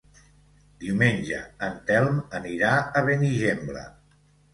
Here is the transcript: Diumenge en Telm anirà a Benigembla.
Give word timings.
Diumenge 0.85 1.41
en 1.67 1.75
Telm 1.89 2.17
anirà 2.39 2.71
a 2.79 3.05
Benigembla. 3.11 3.85